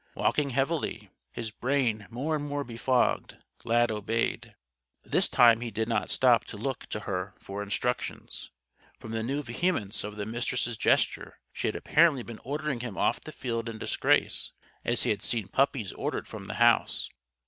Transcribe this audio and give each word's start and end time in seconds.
Walking 0.15 0.49
heavily, 0.49 1.11
his 1.31 1.51
brain 1.51 2.07
more 2.09 2.35
and 2.35 2.43
more 2.43 2.63
befogged, 2.63 3.37
Lad 3.63 3.91
obeyed. 3.91 4.55
This 5.03 5.29
time 5.29 5.61
he 5.61 5.69
did 5.69 5.87
not 5.87 6.09
stop 6.09 6.43
to 6.45 6.57
look 6.57 6.87
to 6.87 7.01
her 7.01 7.35
for 7.37 7.61
instructions. 7.61 8.49
From 8.99 9.11
the 9.11 9.21
new 9.21 9.43
vehemence 9.43 10.03
of 10.03 10.15
the 10.15 10.25
Mistress' 10.25 10.75
gesture 10.75 11.39
she 11.53 11.67
had 11.67 11.75
apparently 11.75 12.23
been 12.23 12.39
ordering 12.43 12.79
him 12.79 12.97
off 12.97 13.21
the 13.21 13.31
field 13.31 13.69
in 13.69 13.77
disgrace, 13.77 14.51
as 14.83 15.03
he 15.03 15.11
had 15.11 15.21
seen 15.21 15.47
puppies 15.49 15.93
ordered 15.93 16.27
from 16.27 16.45
the 16.45 16.55
house. 16.55 17.07